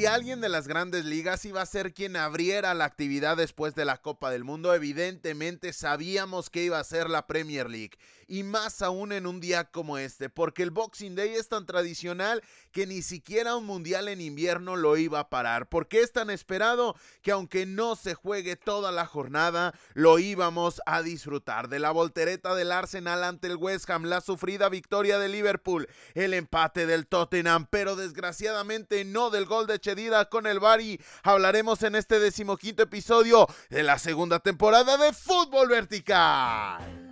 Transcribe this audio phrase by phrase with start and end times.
[0.00, 3.84] Si alguien de las grandes ligas iba a ser quien abriera la actividad después de
[3.84, 7.98] la Copa del Mundo, evidentemente sabíamos que iba a ser la Premier League.
[8.26, 12.44] Y más aún en un día como este, porque el Boxing Day es tan tradicional
[12.70, 15.68] que ni siquiera un mundial en invierno lo iba a parar.
[15.68, 21.02] Porque es tan esperado que aunque no se juegue toda la jornada, lo íbamos a
[21.02, 21.68] disfrutar.
[21.68, 26.32] De la voltereta del Arsenal ante el West Ham, la sufrida victoria de Liverpool, el
[26.32, 29.80] empate del Tottenham, pero desgraciadamente no del gol de
[30.28, 31.00] con el Bari.
[31.24, 37.10] Hablaremos en este decimoquinto episodio de la segunda temporada de Fútbol Vertical.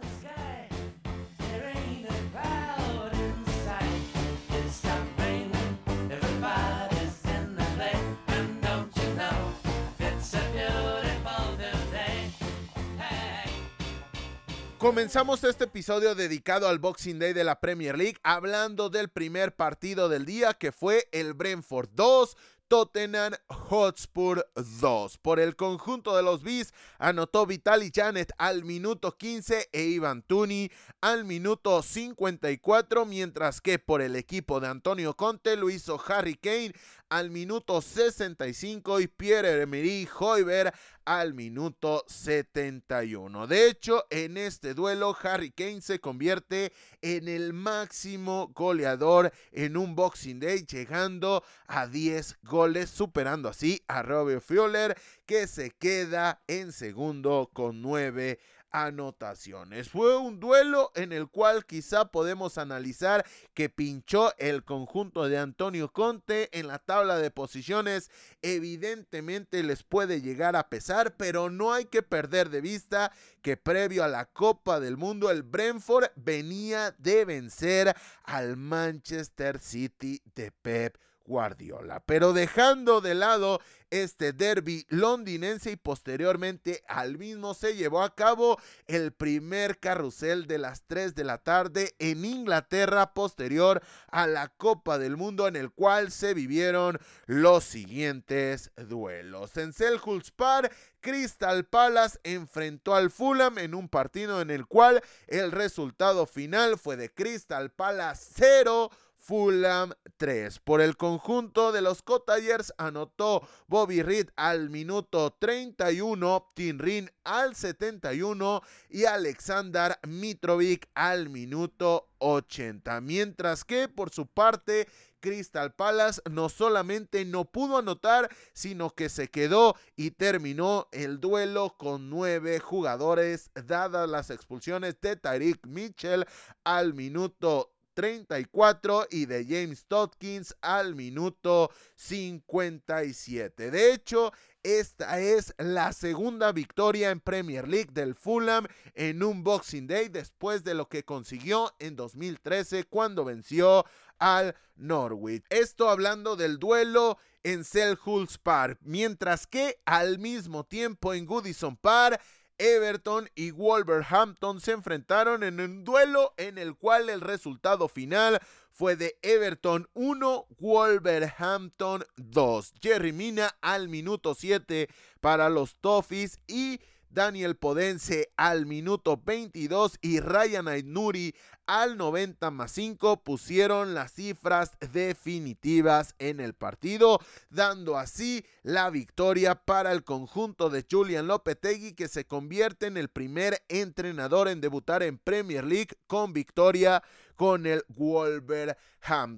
[14.79, 20.09] Comenzamos este episodio dedicado al Boxing Day de la Premier League hablando del primer partido
[20.09, 22.37] del día que fue el Brentford 2,
[22.69, 25.19] Tottenham Hotspur 2.
[25.19, 30.71] Por el conjunto de los Bees anotó Vitali Janet al minuto 15 e Ivan Tuni
[31.01, 36.75] al minuto 54, mientras que por el equipo de Antonio Conte lo hizo Harry Kane
[37.09, 40.75] al minuto 65 y Pierre-Emerick Hoiber
[41.09, 43.47] al minuto 71.
[43.47, 49.95] De hecho, en este duelo, Harry Kane se convierte en el máximo goleador en un
[49.95, 56.73] Boxing Day, llegando a 10 goles, superando así a Robbie Fuller, que se queda en
[56.73, 58.39] segundo con 9
[58.71, 59.89] anotaciones.
[59.89, 65.93] Fue un duelo en el cual quizá podemos analizar que pinchó el conjunto de Antonio
[65.93, 68.11] Conte en la tabla de posiciones.
[68.43, 73.13] Evidentemente les puede llegar a pesar, pero no hay que perder de vista
[73.49, 80.21] que previo a la Copa del Mundo el Brentford venía de vencer al Manchester City
[80.35, 82.03] de Pep Guardiola.
[82.05, 88.61] Pero dejando de lado este derby londinense y posteriormente al mismo se llevó a cabo
[88.87, 94.99] el primer carrusel de las 3 de la tarde en Inglaterra posterior a la Copa
[94.99, 99.57] del Mundo en el cual se vivieron los siguientes duelos.
[99.57, 105.53] En Selhurst Park Crystal Palace enfrentó al Fulham en un partido en el cual el
[105.53, 110.59] resultado final fue de Crystal Palace 0 Fulham 3.
[110.61, 117.55] Por el conjunto de los Cottagers anotó Bobby Reed al minuto 31, Tim Rin al
[117.55, 123.01] 71 y Alexander Mitrovic al minuto 80.
[123.03, 124.89] Mientras que por su parte
[125.21, 131.75] Crystal Palace no solamente no pudo anotar, sino que se quedó y terminó el duelo
[131.79, 136.27] con nueve jugadores, dadas las expulsiones de Tyreek Mitchell
[136.65, 143.73] al minuto 34 y de James Totkins al minuto 57.
[143.73, 149.89] De hecho, esta es la segunda victoria en Premier League del Fulham en un Boxing
[149.89, 153.85] Day después de lo que consiguió en 2013 cuando venció
[154.19, 155.45] al Norwich.
[155.51, 162.21] Esto hablando del duelo en Selhurst Park, mientras que al mismo tiempo en Goodison Park
[162.59, 168.41] Everton y Wolverhampton se enfrentaron en un duelo en el cual el resultado final
[168.73, 172.75] fue de Everton 1, Wolverhampton 2.
[172.83, 174.89] Jerry Mina al minuto 7
[175.21, 176.81] para los Toffees y
[177.11, 181.35] Daniel Podense al minuto 22 y Ryan Ainuri
[181.67, 187.21] al 90 más 5 pusieron las cifras definitivas en el partido,
[187.51, 193.09] dando así la victoria para el conjunto de Julian Lopetegui que se convierte en el
[193.09, 197.03] primer entrenador en debutar en Premier League con victoria
[197.37, 198.77] con el Wolverhampton.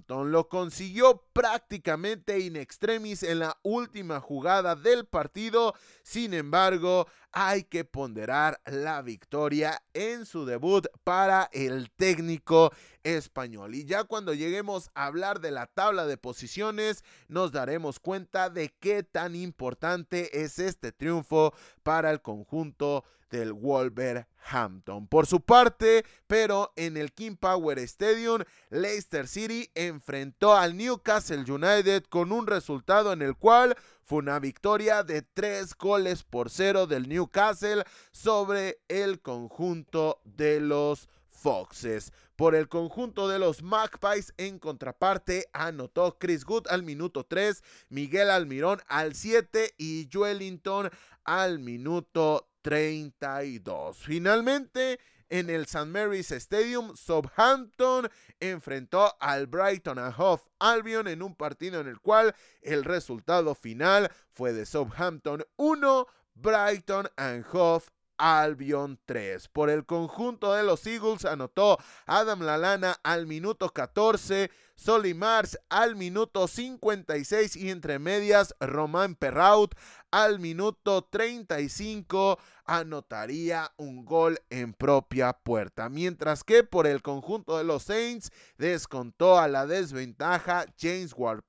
[0.09, 5.75] Lo consiguió prácticamente in extremis en la última jugada del partido.
[6.03, 12.73] Sin embargo, hay que ponderar la victoria en su debut para el técnico
[13.05, 13.77] español.
[13.77, 18.75] Y ya cuando lleguemos a hablar de la tabla de posiciones, nos daremos cuenta de
[18.81, 21.55] qué tan importante es este triunfo
[21.85, 25.07] para el conjunto del Wolverhampton.
[25.07, 32.05] Por su parte, pero en el King Power Stadium, Leicester City enfrentó al Newcastle United
[32.05, 37.09] con un resultado en el cual fue una victoria de tres goles por cero del
[37.09, 42.13] Newcastle sobre el conjunto de los Foxes.
[42.37, 48.31] Por el conjunto de los Magpies en contraparte anotó Chris Good al minuto 3, Miguel
[48.31, 50.91] Almirón al 7 y Joelinton
[51.25, 53.99] al minuto 32.
[53.99, 55.87] Finalmente, en el St.
[55.87, 58.11] Mary's Stadium, Southampton
[58.41, 64.11] enfrentó al Brighton and Hove Albion en un partido en el cual el resultado final
[64.33, 67.85] fue de Southampton 1, Brighton and Hove
[68.21, 69.49] Albion 3.
[69.49, 76.47] Por el conjunto de los Eagles anotó Adam Lalana al minuto 14, Solimars al minuto
[76.47, 79.75] 56 y entre medias Román Perraut
[80.11, 85.89] al minuto 35 anotaría un gol en propia puerta.
[85.89, 91.43] Mientras que por el conjunto de los Saints descontó a la desventaja James ward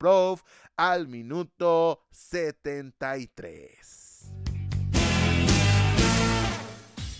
[0.78, 4.01] al minuto 73.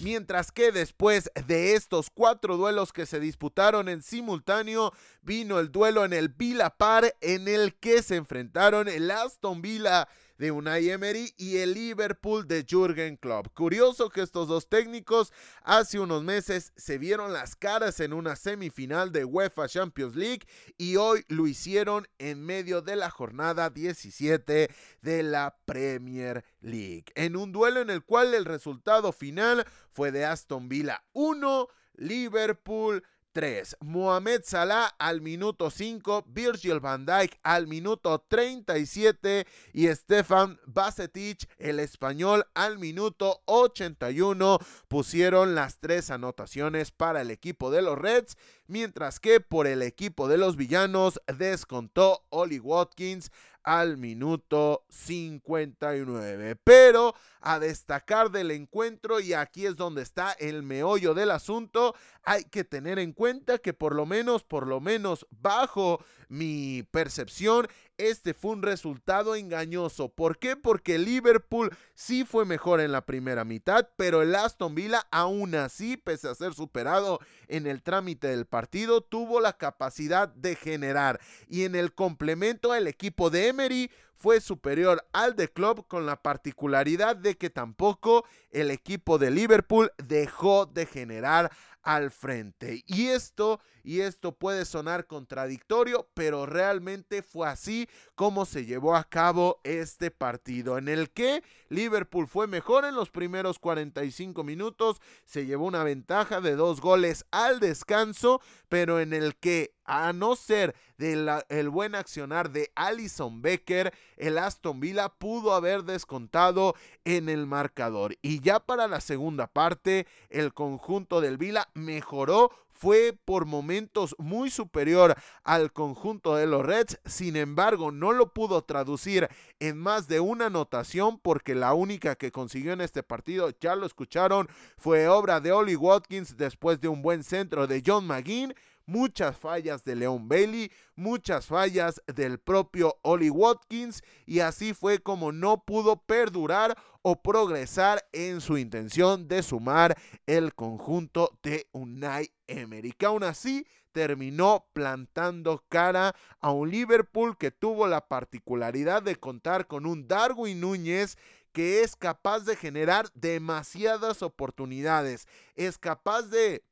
[0.02, 6.06] Mientras que después de estos cuatro duelos que se disputaron en simultáneo, vino el duelo
[6.06, 10.08] en el Villa Par en el que se enfrentaron el Aston Villa
[10.42, 13.54] de Unai Emery y el Liverpool de Jürgen Klopp.
[13.54, 19.12] Curioso que estos dos técnicos hace unos meses se vieron las caras en una semifinal
[19.12, 20.48] de UEFA Champions League
[20.80, 24.72] y hoy lo hicieron en medio de la jornada 17
[25.04, 27.06] de la Premier League.
[27.14, 31.68] En un duelo en el cual el resultado final fue de Aston Villa 1,
[31.98, 33.78] Liverpool 3.
[33.82, 41.80] Mohamed Salah al minuto 5, Virgil van Dijk al minuto 37 y Stefan Basetic, el
[41.80, 48.38] español, al minuto 81 pusieron las tres anotaciones para el equipo de los Reds,
[48.68, 53.32] mientras que por el equipo de los villanos descontó Oli Watkins
[53.64, 56.56] al minuto 59.
[56.64, 62.44] Pero a destacar del encuentro, y aquí es donde está el meollo del asunto, hay
[62.44, 67.68] que tener en cuenta que por lo menos, por lo menos bajo mi percepción,
[67.98, 70.10] este fue un resultado engañoso.
[70.10, 70.56] ¿Por qué?
[70.56, 75.98] Porque Liverpool sí fue mejor en la primera mitad, pero el Aston Villa aún así,
[75.98, 81.20] pese a ser superado en el trámite del partido, tuvo la capacidad de generar.
[81.48, 86.22] Y en el complemento, el equipo de Emery fue superior al de Club con la
[86.22, 91.52] particularidad de que tampoco el equipo de Liverpool dejó de generar
[91.82, 92.84] al frente.
[92.86, 97.90] Y esto, y esto puede sonar contradictorio, pero realmente fue así
[98.22, 103.10] como se llevó a cabo este partido, en el que Liverpool fue mejor en los
[103.10, 108.40] primeros 45 minutos, se llevó una ventaja de dos goles al descanso,
[108.70, 114.38] pero en el que a no ser del el buen accionar de Alison Becker, el
[114.38, 116.76] Aston Villa pudo haber descontado
[117.06, 118.16] en el marcador.
[118.22, 122.52] Y ya para la segunda parte, el conjunto del Villa mejoró
[122.82, 128.64] fue por momentos muy superior al conjunto de los Reds, sin embargo no lo pudo
[128.64, 129.30] traducir
[129.60, 133.86] en más de una anotación porque la única que consiguió en este partido, ya lo
[133.86, 134.50] escucharon,
[134.80, 138.56] fue obra de Oli Watkins después de un buen centro de John McGinn
[138.86, 145.32] muchas fallas de Leon Bailey, muchas fallas del propio Oli Watkins y así fue como
[145.32, 149.98] no pudo perdurar o progresar en su intención de sumar
[150.28, 157.52] el conjunto de Unai Emery, que aún así terminó plantando cara a un Liverpool que
[157.52, 161.18] tuvo la particularidad de contar con un Darwin Núñez
[161.52, 166.64] que es capaz de generar demasiadas oportunidades, es capaz de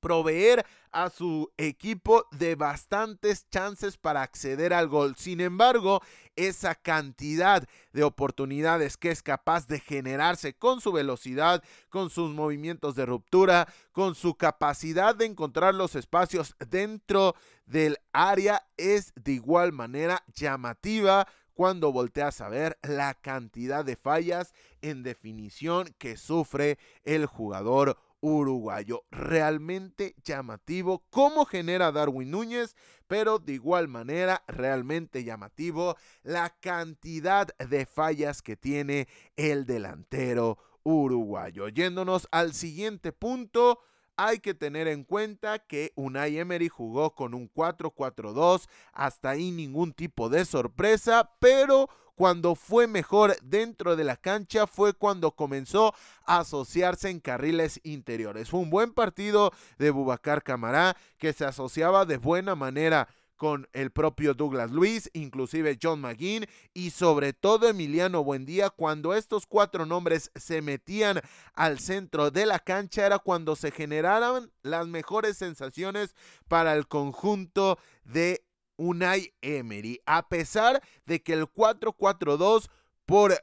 [0.00, 5.14] proveer a su equipo de bastantes chances para acceder al gol.
[5.16, 6.02] Sin embargo,
[6.36, 12.94] esa cantidad de oportunidades que es capaz de generarse con su velocidad, con sus movimientos
[12.94, 17.34] de ruptura, con su capacidad de encontrar los espacios dentro
[17.66, 21.26] del área es de igual manera llamativa
[21.56, 29.04] cuando volteas a ver la cantidad de fallas en definición que sufre el jugador uruguayo.
[29.12, 32.74] Realmente llamativo cómo genera Darwin Núñez,
[33.06, 39.06] pero de igual manera realmente llamativo la cantidad de fallas que tiene
[39.36, 41.68] el delantero uruguayo.
[41.68, 43.78] Yéndonos al siguiente punto.
[44.18, 49.92] Hay que tener en cuenta que Unai Emery jugó con un 4-4-2, hasta ahí ningún
[49.92, 55.94] tipo de sorpresa, pero cuando fue mejor dentro de la cancha fue cuando comenzó
[56.24, 58.50] a asociarse en carriles interiores.
[58.50, 63.06] Fue un buen partido de Bubacar Camará que se asociaba de buena manera
[63.36, 68.70] con el propio Douglas Luis, inclusive John McGinn y sobre todo Emiliano Buendía.
[68.70, 71.20] Cuando estos cuatro nombres se metían
[71.52, 76.14] al centro de la cancha era cuando se generaron las mejores sensaciones
[76.48, 78.45] para el conjunto de
[78.76, 80.00] Unai Emery.
[80.06, 82.68] A pesar de que el 4-4-2
[83.04, 83.34] por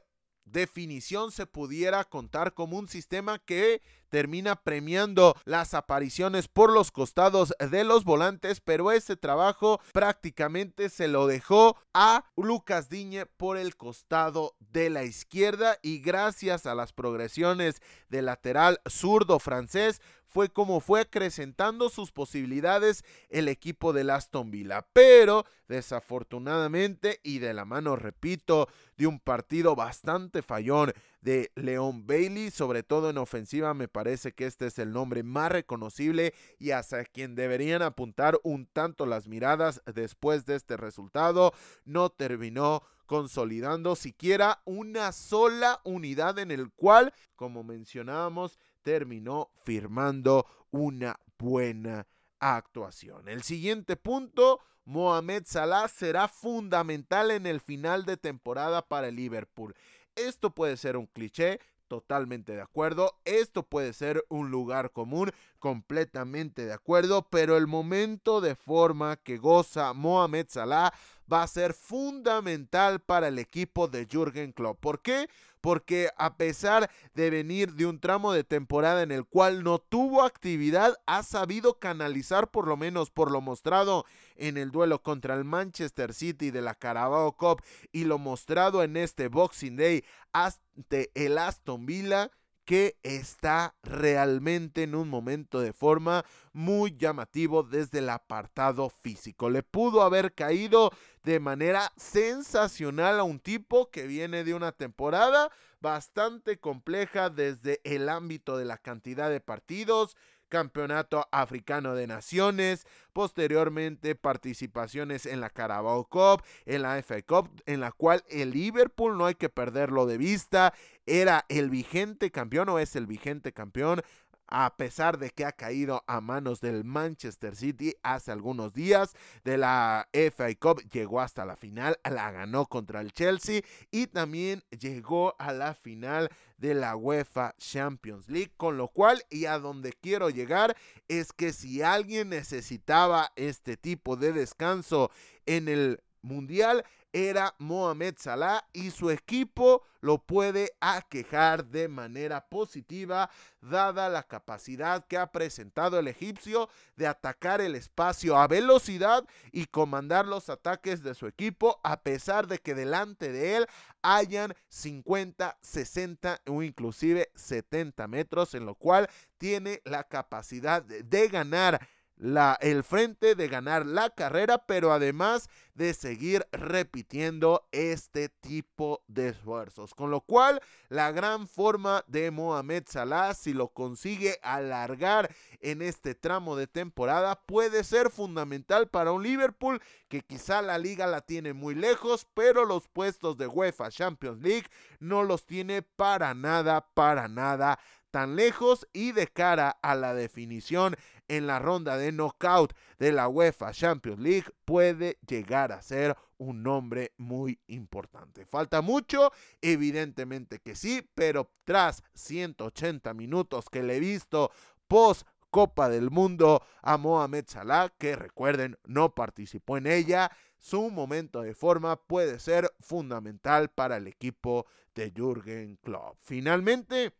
[0.44, 7.52] definición se pudiera contar como un sistema que termina premiando las apariciones por los costados
[7.58, 13.76] de los volantes, pero ese trabajo prácticamente se lo dejó a Lucas Diñe por el
[13.76, 20.00] costado de la izquierda y gracias a las progresiones del lateral zurdo francés
[20.34, 24.84] fue como fue acrecentando sus posibilidades el equipo de Aston Villa.
[24.92, 32.50] Pero desafortunadamente y de la mano, repito, de un partido bastante fallón de Leon Bailey,
[32.50, 37.04] sobre todo en ofensiva, me parece que este es el nombre más reconocible y hacia
[37.04, 41.52] quien deberían apuntar un tanto las miradas después de este resultado.
[41.84, 51.18] No terminó consolidando siquiera una sola unidad en el cual, como mencionábamos, terminó firmando una
[51.38, 52.06] buena
[52.38, 53.28] actuación.
[53.28, 59.74] El siguiente punto, Mohamed Salah será fundamental en el final de temporada para el Liverpool.
[60.14, 63.18] Esto puede ser un cliché, totalmente de acuerdo.
[63.24, 69.38] Esto puede ser un lugar común, completamente de acuerdo, pero el momento de forma que
[69.38, 70.92] goza Mohamed Salah
[71.32, 74.78] va a ser fundamental para el equipo de Jürgen Klopp.
[74.80, 75.28] ¿Por qué?
[75.64, 80.22] Porque a pesar de venir de un tramo de temporada en el cual no tuvo
[80.22, 84.04] actividad, ha sabido canalizar por lo menos por lo mostrado
[84.36, 88.98] en el duelo contra el Manchester City de la Carabao Cup y lo mostrado en
[88.98, 90.04] este Boxing Day
[90.34, 92.30] ante el Aston Villa
[92.64, 99.50] que está realmente en un momento de forma muy llamativo desde el apartado físico.
[99.50, 100.92] Le pudo haber caído
[101.22, 108.08] de manera sensacional a un tipo que viene de una temporada bastante compleja desde el
[108.08, 110.16] ámbito de la cantidad de partidos,
[110.48, 117.80] Campeonato Africano de Naciones, posteriormente participaciones en la Carabao Cup, en la FA Cup, en
[117.80, 120.72] la cual el Liverpool, no hay que perderlo de vista,
[121.06, 124.02] era el vigente campeón o es el vigente campeón
[124.46, 129.58] a pesar de que ha caído a manos del Manchester City hace algunos días de
[129.58, 135.34] la FA Cup, llegó hasta la final, la ganó contra el Chelsea y también llegó
[135.38, 140.30] a la final de la UEFA Champions League, con lo cual y a donde quiero
[140.30, 140.76] llegar
[141.08, 145.10] es que si alguien necesitaba este tipo de descanso
[145.46, 153.30] en el Mundial era Mohamed Salah y su equipo lo puede aquejar de manera positiva
[153.60, 159.66] dada la capacidad que ha presentado el egipcio de atacar el espacio a velocidad y
[159.66, 163.66] comandar los ataques de su equipo a pesar de que delante de él
[164.02, 171.86] hayan 50, 60 o inclusive 70 metros en lo cual tiene la capacidad de ganar
[172.16, 179.30] la, el frente de ganar la carrera, pero además de seguir repitiendo este tipo de
[179.30, 179.94] esfuerzos.
[179.94, 186.14] Con lo cual, la gran forma de Mohamed Salah, si lo consigue alargar en este
[186.14, 191.52] tramo de temporada, puede ser fundamental para un Liverpool que quizá la liga la tiene
[191.52, 194.68] muy lejos, pero los puestos de UEFA Champions League
[195.00, 197.80] no los tiene para nada, para nada
[198.14, 200.94] tan lejos y de cara a la definición
[201.26, 206.62] en la ronda de knockout de la UEFA Champions League puede llegar a ser un
[206.62, 208.46] nombre muy importante.
[208.46, 214.52] Falta mucho, evidentemente que sí, pero tras 180 minutos que le he visto
[214.86, 220.30] post Copa del Mundo a Mohamed Salah, que recuerden no participó en ella,
[220.60, 226.16] su momento de forma puede ser fundamental para el equipo de Jürgen Klopp.
[226.20, 227.12] Finalmente,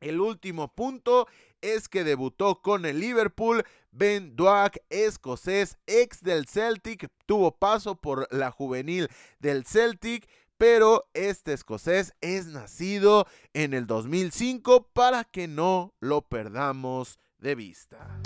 [0.00, 1.26] el último punto
[1.60, 3.64] es que debutó con el Liverpool.
[3.90, 9.08] Ben Dwack, escocés, ex del Celtic, tuvo paso por la juvenil
[9.40, 17.18] del Celtic, pero este escocés es nacido en el 2005 para que no lo perdamos
[17.38, 18.20] de vista.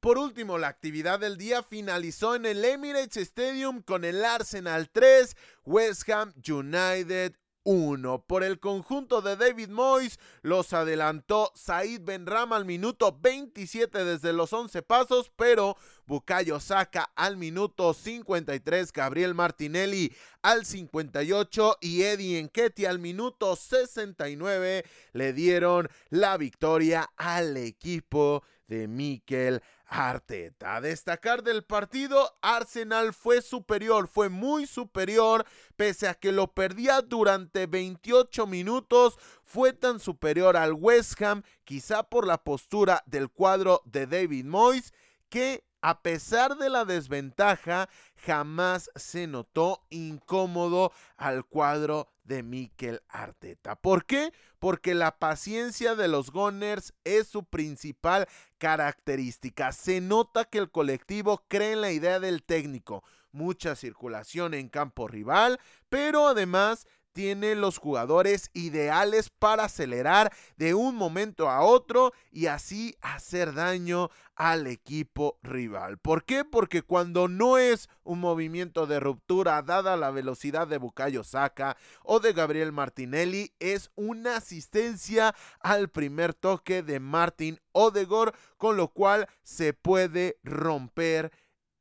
[0.00, 5.36] Por último, la actividad del día finalizó en el Emirates Stadium con el Arsenal 3,
[5.64, 7.34] West Ham United
[7.66, 8.24] 1.
[8.26, 14.52] Por el conjunto de David Moyes los adelantó Said Benram al minuto 27 desde los
[14.52, 22.86] 11 pasos, pero Bukayo Saka al minuto 53, Gabriel Martinelli al 58 y Eddie Enqueti
[22.86, 30.76] al minuto 69 le dieron la victoria al equipo de Mikel Arteta.
[30.76, 37.02] A destacar del partido, Arsenal fue superior, fue muy superior, pese a que lo perdía
[37.02, 43.82] durante 28 minutos, fue tan superior al West Ham, quizá por la postura del cuadro
[43.84, 44.92] de David Moyes,
[45.28, 53.76] que a pesar de la desventaja, jamás se notó incómodo al cuadro de Mikel Arteta.
[53.76, 54.32] ¿Por qué?
[54.58, 58.26] Porque la paciencia de los Gunners es su principal
[58.58, 59.70] característica.
[59.70, 63.04] Se nota que el colectivo cree en la idea del técnico.
[63.30, 70.96] Mucha circulación en campo rival, pero además tiene los jugadores ideales para acelerar de un
[70.96, 75.96] momento a otro y así hacer daño al equipo rival.
[75.96, 76.44] ¿Por qué?
[76.44, 82.20] Porque cuando no es un movimiento de ruptura dada la velocidad de Bukayo Saka o
[82.20, 89.26] de Gabriel Martinelli, es una asistencia al primer toque de Martin Odegor, con lo cual
[89.42, 91.32] se puede romper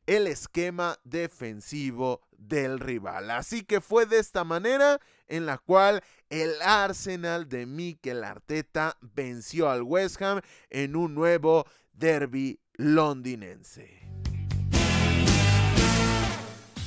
[0.06, 3.32] el esquema defensivo del rival.
[3.32, 9.70] Así que fue de esta manera en la cual el Arsenal de Mikel Arteta venció
[9.70, 14.06] al West Ham en un nuevo derby londinense.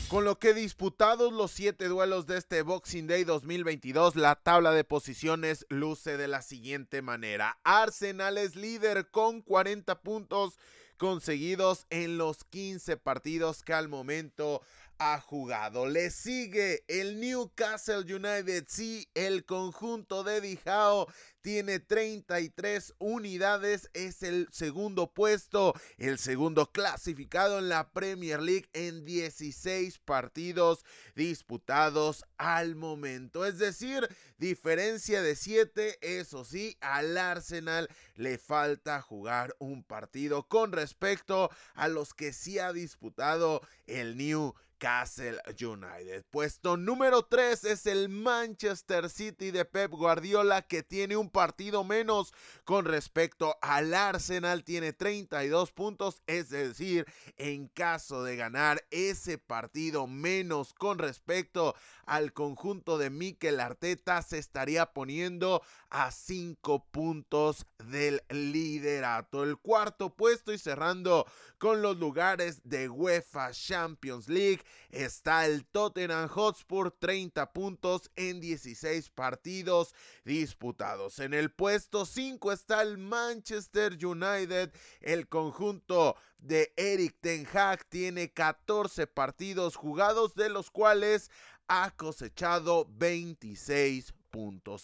[0.08, 4.82] Con lo que disputados los siete duelos de este Boxing Day 2022, la tabla de
[4.82, 7.58] posiciones luce de la siguiente manera.
[7.62, 10.58] Arsenal es líder con 40 puntos
[10.96, 14.62] conseguidos en los 15 partidos que al momento
[14.98, 15.86] ha jugado.
[15.86, 21.08] Le sigue el Newcastle United, sí, el conjunto de Dijao
[21.40, 29.04] tiene 33 unidades, es el segundo puesto, el segundo clasificado en la Premier League en
[29.04, 33.46] 16 partidos disputados al momento.
[33.46, 40.72] Es decir, diferencia de 7, eso sí, al Arsenal le falta jugar un partido con
[40.72, 46.24] respecto a los que sí ha disputado el Newcastle Castle United.
[46.30, 52.32] Puesto número 3 es el Manchester City de Pep Guardiola que tiene un partido menos
[52.64, 54.64] con respecto al Arsenal.
[54.64, 61.74] Tiene 32 puntos, es decir, en caso de ganar ese partido menos con respecto
[62.06, 69.44] al conjunto de Mikel Arteta se estaría poniendo a 5 puntos del liderato.
[69.44, 71.26] El cuarto puesto y cerrando
[71.58, 79.10] con los lugares de UEFA Champions League está el Tottenham Hotspur 30 puntos en 16
[79.10, 81.18] partidos disputados.
[81.18, 88.32] En el puesto 5 está el Manchester United, el conjunto de Eric Ten Hag tiene
[88.32, 91.30] 14 partidos jugados de los cuales
[91.68, 94.14] ha cosechado 26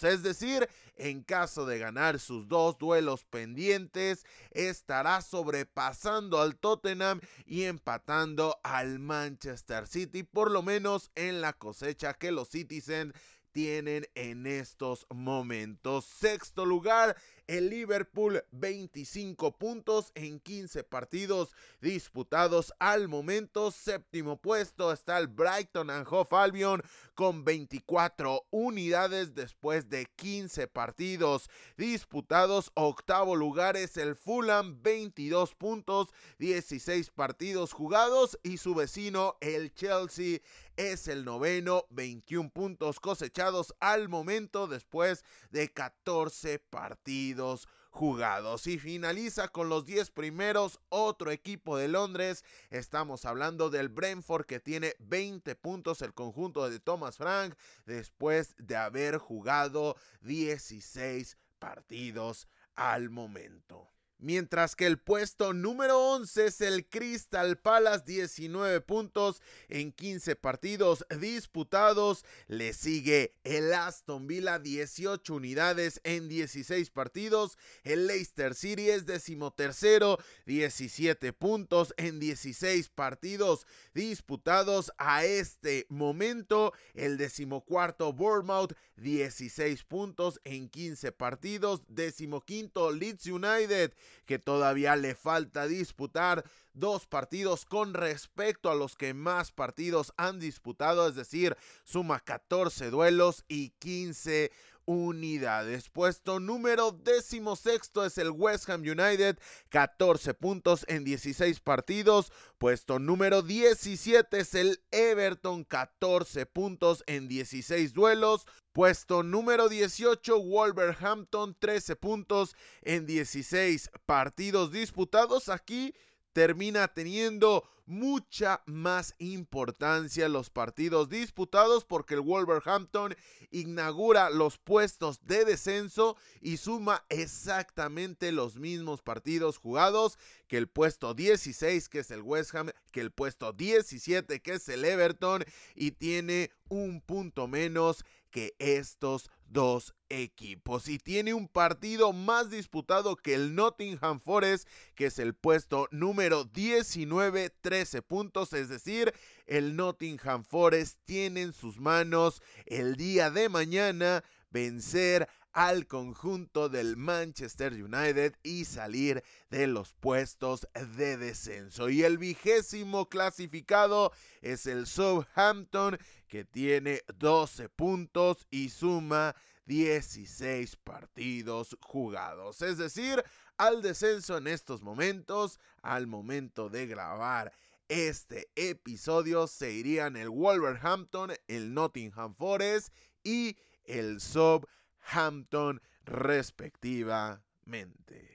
[0.03, 7.65] Es decir, en caso de ganar sus dos duelos pendientes, estará sobrepasando al Tottenham y
[7.65, 13.15] empatando al Manchester City, por lo menos en la cosecha que los Citizens
[13.53, 16.05] tienen en estos momentos.
[16.05, 23.71] Sexto lugar, el Liverpool 25 puntos en 15 partidos disputados al momento.
[23.71, 26.83] Séptimo puesto está el Brighton and Hove Albion
[27.15, 32.71] con 24 unidades después de 15 partidos disputados.
[32.75, 40.41] Octavo lugar es el Fulham 22 puntos, 16 partidos jugados y su vecino el Chelsea
[40.77, 48.67] es el noveno, 21 puntos cosechados al momento después de 14 partidos jugados.
[48.67, 52.45] Y finaliza con los 10 primeros otro equipo de Londres.
[52.71, 57.55] Estamos hablando del Brentford que tiene 20 puntos el conjunto de Thomas Frank
[57.87, 63.94] después de haber jugado 16 partidos al momento
[64.25, 71.05] mientras que el puesto número 11 es el Crystal Palace, 19 puntos en 15 partidos
[71.21, 72.25] disputados.
[72.49, 77.59] Le sigue el Aston Villa, 18 unidades en 16 partidos.
[77.83, 86.73] El Leicester City es decimotercero, 17 puntos en 16 partidos disputados a este momento.
[86.95, 91.83] El decimocuarto Bournemouth, 16 puntos en 15 partidos.
[91.89, 93.93] Decimoquinto Leeds United
[94.27, 100.41] que todavía le falta disputar dos partidos con respecto a los que más partidos han
[100.41, 104.51] disputado, es decir, suma 14 duelos y 15
[104.87, 105.89] unidades.
[105.89, 112.33] Puesto número décimo sexto es el West Ham United, 14 puntos en 16 partidos.
[112.59, 118.47] Puesto número 17 es el Everton, 14 puntos en 16 duelos.
[118.73, 125.49] Puesto número 18, Wolverhampton, 13 puntos en 16 partidos disputados.
[125.49, 125.95] Aquí
[126.35, 133.15] termina teniendo mucha más importancia los partidos disputados porque el Wolverhampton
[133.51, 140.19] inaugura los puestos de descenso y suma exactamente los mismos partidos jugados
[140.49, 144.69] que el puesto 16 que es el West Ham, que el puesto 17 que es
[144.69, 145.45] el Everton
[145.75, 150.89] y tiene un punto menos que estos dos equipos.
[150.89, 156.43] Y tiene un partido más disputado que el Nottingham Forest, que es el puesto número
[156.43, 159.15] 19, 13 puntos, es decir,
[159.47, 166.97] el Nottingham Forest tiene en sus manos el día de mañana vencer al conjunto del
[166.97, 171.89] Manchester United y salir de los puestos de descenso.
[171.89, 174.13] Y el vigésimo clasificado
[174.43, 179.37] es el Southampton que tiene 12 puntos y suma
[179.67, 182.61] 16 partidos jugados.
[182.61, 183.23] Es decir,
[183.57, 187.53] al descenso en estos momentos, al momento de grabar
[187.87, 194.75] este episodio, se irían el Wolverhampton, el Nottingham Forest y el Southampton
[195.13, 198.34] Hampton respectivamente.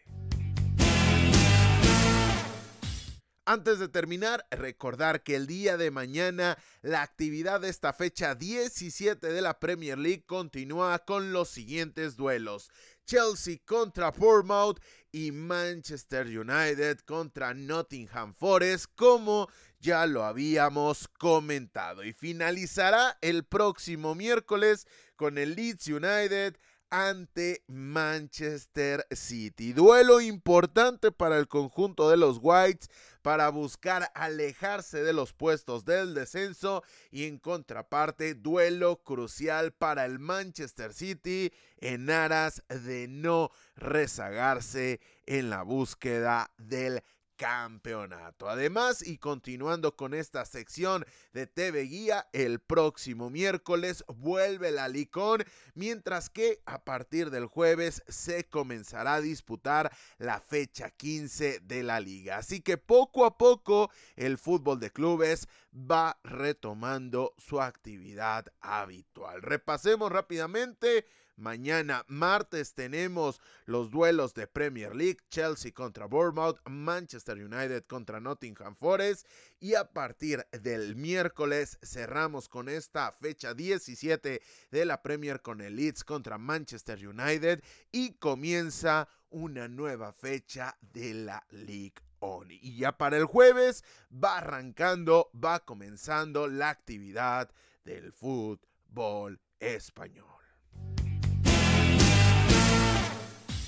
[3.51, 9.27] Antes de terminar, recordar que el día de mañana la actividad de esta fecha 17
[9.27, 12.69] de la Premier League continúa con los siguientes duelos.
[13.07, 14.79] Chelsea contra Bournemouth
[15.11, 22.03] y Manchester United contra Nottingham Forest, como ya lo habíamos comentado.
[22.03, 24.85] Y finalizará el próximo miércoles
[25.15, 26.55] con el Leeds United
[26.89, 29.73] ante Manchester City.
[29.73, 32.89] Duelo importante para el conjunto de los Whites
[33.21, 40.19] para buscar alejarse de los puestos del descenso y en contraparte duelo crucial para el
[40.19, 47.03] Manchester City en aras de no rezagarse en la búsqueda del
[47.39, 48.49] campeonato.
[48.49, 55.45] Además, y continuando con esta sección de TV Guía, el próximo miércoles vuelve la Licón,
[55.73, 62.01] mientras que a partir del jueves se comenzará a disputar la fecha 15 de la
[62.01, 62.35] liga.
[62.35, 69.41] Así que poco a poco el fútbol de clubes va retomando su actividad habitual.
[69.41, 71.05] Repasemos rápidamente
[71.39, 78.75] Mañana martes tenemos los duelos de Premier League, Chelsea contra Bournemouth, Manchester United contra Nottingham
[78.75, 79.25] Forest
[79.59, 85.77] y a partir del miércoles cerramos con esta fecha 17 de la Premier con el
[85.77, 92.51] Leeds contra Manchester United y comienza una nueva fecha de la League On.
[92.51, 97.49] Y ya para el jueves va arrancando, va comenzando la actividad
[97.85, 100.38] del fútbol español.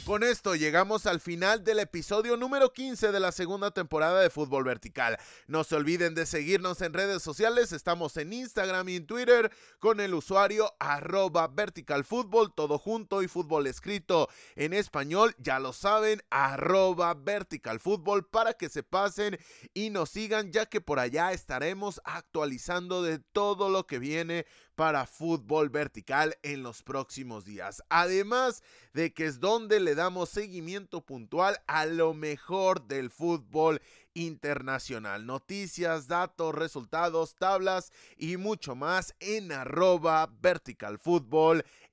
[0.05, 4.63] Con esto llegamos al final del episodio número 15 de la segunda temporada de Fútbol
[4.63, 5.19] Vertical.
[5.45, 9.99] No se olviden de seguirnos en redes sociales, estamos en Instagram y en Twitter con
[9.99, 17.13] el usuario arroba verticalfútbol, todo junto y fútbol escrito en español, ya lo saben, arroba
[17.13, 19.37] verticalfútbol para que se pasen
[19.75, 25.05] y nos sigan ya que por allá estaremos actualizando de todo lo que viene para
[25.05, 27.83] fútbol vertical en los próximos días.
[27.89, 33.81] Además de que es donde le damos seguimiento puntual a lo mejor del fútbol
[34.13, 35.25] internacional.
[35.25, 40.99] Noticias, datos, resultados, tablas y mucho más en arroba vertical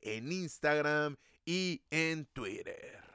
[0.01, 3.08] en Instagram y en Twitter.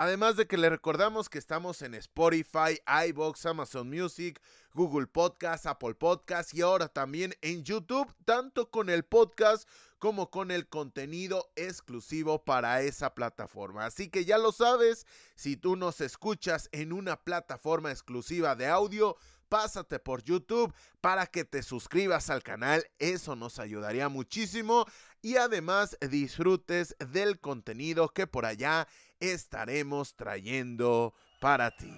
[0.00, 4.40] Además de que le recordamos que estamos en Spotify, iBox, Amazon Music,
[4.72, 10.52] Google Podcast, Apple Podcast y ahora también en YouTube, tanto con el podcast como con
[10.52, 13.86] el contenido exclusivo para esa plataforma.
[13.86, 19.16] Así que ya lo sabes, si tú nos escuchas en una plataforma exclusiva de audio,
[19.48, 24.86] pásate por YouTube para que te suscribas al canal, eso nos ayudaría muchísimo
[25.22, 28.86] y además disfrutes del contenido que por allá
[29.20, 31.92] estaremos trayendo para ti.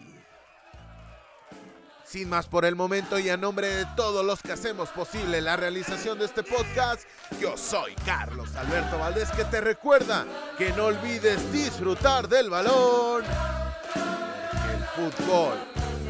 [2.05, 5.57] Sin más por el momento y a nombre de todos los que hacemos posible la
[5.57, 7.03] realización de este podcast,
[7.41, 10.27] yo soy Carlos Alberto Valdés que te recuerda
[10.59, 13.23] que no olvides disfrutar del balón.
[13.25, 15.57] el fútbol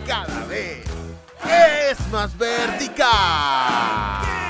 [0.06, 0.86] cada vez
[1.44, 4.49] es más vertical.